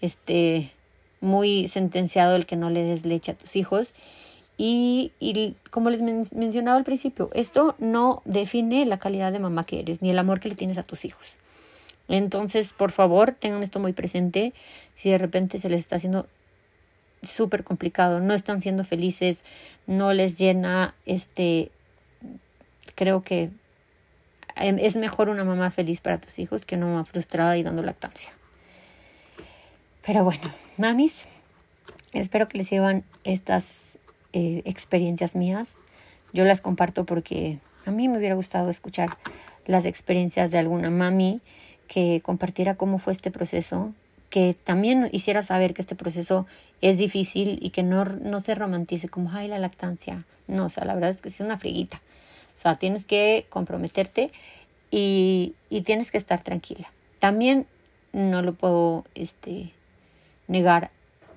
este, 0.00 0.70
muy 1.20 1.68
sentenciado 1.68 2.36
el 2.36 2.44
que 2.44 2.56
no 2.56 2.68
le 2.68 2.82
des 2.82 3.06
leche 3.06 3.32
a 3.32 3.34
tus 3.34 3.56
hijos. 3.56 3.94
Y, 4.58 5.12
y 5.18 5.56
como 5.70 5.88
les 5.88 6.02
mencionaba 6.02 6.76
al 6.76 6.84
principio, 6.84 7.30
esto 7.32 7.74
no 7.78 8.20
define 8.26 8.84
la 8.84 8.98
calidad 8.98 9.32
de 9.32 9.38
mamá 9.38 9.64
que 9.64 9.80
eres, 9.80 10.02
ni 10.02 10.10
el 10.10 10.18
amor 10.18 10.40
que 10.40 10.50
le 10.50 10.54
tienes 10.54 10.76
a 10.76 10.82
tus 10.82 11.04
hijos. 11.06 11.38
Entonces, 12.12 12.74
por 12.74 12.92
favor, 12.92 13.32
tengan 13.32 13.62
esto 13.62 13.80
muy 13.80 13.94
presente. 13.94 14.52
Si 14.94 15.08
de 15.08 15.16
repente 15.16 15.58
se 15.58 15.70
les 15.70 15.80
está 15.80 15.96
haciendo 15.96 16.28
súper 17.22 17.64
complicado, 17.64 18.20
no 18.20 18.34
están 18.34 18.60
siendo 18.60 18.84
felices, 18.84 19.44
no 19.86 20.12
les 20.12 20.36
llena, 20.36 20.94
este, 21.06 21.70
creo 22.96 23.22
que 23.22 23.48
em, 24.56 24.78
es 24.78 24.96
mejor 24.96 25.30
una 25.30 25.44
mamá 25.44 25.70
feliz 25.70 26.02
para 26.02 26.18
tus 26.18 26.38
hijos 26.38 26.66
que 26.66 26.76
una 26.76 26.84
mamá 26.84 27.06
frustrada 27.06 27.56
y 27.56 27.62
dando 27.62 27.82
lactancia. 27.82 28.30
Pero 30.04 30.22
bueno, 30.22 30.52
mamis, 30.76 31.28
espero 32.12 32.46
que 32.46 32.58
les 32.58 32.68
sirvan 32.68 33.04
estas 33.24 33.96
eh, 34.34 34.60
experiencias 34.66 35.34
mías. 35.34 35.76
Yo 36.34 36.44
las 36.44 36.60
comparto 36.60 37.06
porque 37.06 37.58
a 37.86 37.90
mí 37.90 38.06
me 38.08 38.18
hubiera 38.18 38.34
gustado 38.34 38.68
escuchar 38.68 39.16
las 39.64 39.86
experiencias 39.86 40.50
de 40.50 40.58
alguna 40.58 40.90
mami 40.90 41.40
que 41.88 42.20
compartiera 42.22 42.74
cómo 42.74 42.98
fue 42.98 43.12
este 43.12 43.30
proceso, 43.30 43.92
que 44.30 44.54
también 44.54 45.08
hiciera 45.12 45.42
saber 45.42 45.74
que 45.74 45.82
este 45.82 45.94
proceso 45.94 46.46
es 46.80 46.98
difícil 46.98 47.58
y 47.60 47.70
que 47.70 47.82
no, 47.82 48.04
no 48.04 48.40
se 48.40 48.54
romantice 48.54 49.08
como, 49.08 49.30
ay, 49.32 49.48
la 49.48 49.58
lactancia. 49.58 50.24
No, 50.48 50.66
o 50.66 50.68
sea, 50.68 50.84
la 50.84 50.94
verdad 50.94 51.10
es 51.10 51.20
que 51.20 51.28
es 51.28 51.40
una 51.40 51.58
friguita. 51.58 52.00
O 52.54 52.58
sea, 52.58 52.76
tienes 52.76 53.04
que 53.04 53.46
comprometerte 53.50 54.30
y, 54.90 55.54
y 55.70 55.82
tienes 55.82 56.10
que 56.10 56.18
estar 56.18 56.42
tranquila. 56.42 56.90
También 57.18 57.66
no 58.12 58.42
lo 58.42 58.54
puedo 58.54 59.04
este, 59.14 59.72
negar. 60.48 60.90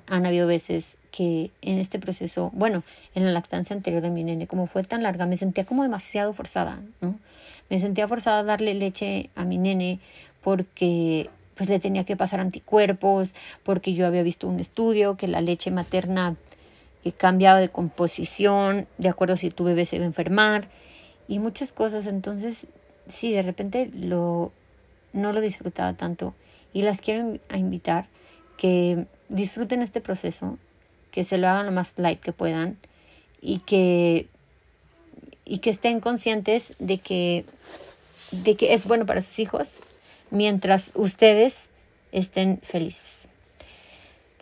Han 0.08 0.26
habido 0.26 0.48
veces 0.48 0.98
que 1.12 1.52
en 1.62 1.80
este 1.80 1.98
proceso, 1.98 2.52
bueno, 2.54 2.84
en 3.14 3.26
la 3.26 3.32
lactancia 3.32 3.76
anterior 3.76 4.02
de 4.02 4.10
mi 4.10 4.24
nene, 4.24 4.48
como 4.48 4.68
fue 4.68 4.84
tan 4.84 5.02
larga, 5.02 5.26
me 5.26 5.38
sentía 5.38 5.66
como 5.66 5.84
demasiado 5.84 6.34
forzada, 6.34 6.80
¿no? 7.02 7.16
Me 7.70 7.80
sentía 7.80 8.08
forzada 8.08 8.40
a 8.40 8.44
darle 8.44 8.74
leche 8.74 9.30
a 9.36 9.46
mi 9.46 9.58
nene 9.58 10.00
porque 10.46 11.32
pues 11.56 11.70
le 11.70 11.80
tenía 11.80 12.04
que 12.04 12.16
pasar 12.16 12.40
anticuerpos, 12.40 13.34
porque 13.64 13.96
yo 13.96 14.06
había 14.06 14.22
visto 14.22 14.48
un 14.48 14.60
estudio 14.60 15.18
que 15.18 15.28
la 15.28 15.42
leche 15.42 15.72
materna 15.72 16.36
eh, 17.04 17.12
cambiaba 17.12 17.60
de 17.60 17.70
composición, 17.70 18.86
de 19.00 19.10
acuerdo 19.10 19.38
si 19.38 19.50
tu 19.50 19.64
bebé 19.64 19.86
se 19.86 19.96
iba 19.96 20.06
a 20.06 20.08
enfermar 20.08 20.68
y 21.28 21.40
muchas 21.40 21.74
cosas. 21.74 22.06
Entonces, 22.06 22.68
sí, 23.08 23.32
de 23.32 23.42
repente 23.42 23.90
lo, 23.92 24.52
no 25.14 25.34
lo 25.34 25.42
disfrutaba 25.42 25.94
tanto 25.94 26.36
y 26.74 26.84
las 26.84 27.02
quiero 27.02 27.40
invitar 27.52 28.06
que 28.56 29.08
disfruten 29.30 29.82
este 29.82 30.00
proceso, 30.00 30.60
que 31.10 31.24
se 31.24 31.40
lo 31.40 31.48
hagan 31.48 31.66
lo 31.66 31.72
más 31.72 31.94
light 31.98 32.20
que 32.20 32.34
puedan 32.34 32.78
y 33.42 33.60
que, 33.62 34.28
y 35.44 35.58
que 35.58 35.72
estén 35.72 36.02
conscientes 36.02 36.76
de 36.78 37.00
que, 37.00 37.46
de 38.30 38.56
que 38.56 38.76
es 38.76 38.86
bueno 38.86 39.08
para 39.08 39.24
sus 39.24 39.40
hijos 39.40 39.80
mientras 40.36 40.92
ustedes 40.96 41.70
estén 42.12 42.60
felices. 42.62 43.28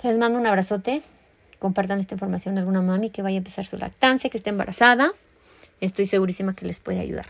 Les 0.01 0.17
mando 0.17 0.39
un 0.39 0.45
abrazote. 0.45 1.01
Compartan 1.59 1.99
esta 1.99 2.15
información 2.15 2.57
a 2.57 2.61
alguna 2.61 2.81
mami 2.81 3.09
que 3.09 3.21
vaya 3.21 3.37
a 3.37 3.37
empezar 3.37 3.65
su 3.65 3.77
lactancia, 3.77 4.29
que 4.29 4.37
esté 4.37 4.49
embarazada. 4.49 5.13
Estoy 5.79 6.05
segurísima 6.05 6.55
que 6.55 6.65
les 6.65 6.81
puede 6.81 6.99
ayudar. 6.99 7.27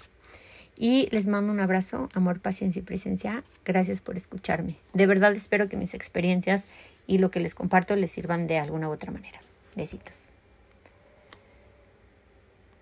Y 0.76 1.08
les 1.12 1.28
mando 1.28 1.52
un 1.52 1.60
abrazo, 1.60 2.10
amor, 2.15 2.39
paciencia 2.39 2.80
y 2.80 2.84
presencia. 2.84 3.43
Gracias 3.63 4.02
por 4.02 4.17
escucharme. 4.17 4.78
De 4.93 5.06
verdad 5.06 5.34
espero 5.34 5.69
que 5.69 5.78
mis 5.78 5.93
experiencias 5.93 6.65
y 7.06 7.19
lo 7.19 7.30
que 7.30 7.39
les 7.39 7.54
comparto 7.54 7.95
les 7.95 8.12
sirvan 8.12 8.47
de 8.47 8.58
alguna 8.58 8.89
u 8.89 8.91
otra 8.91 9.12
manera. 9.12 9.39
Besitos. 9.76 10.33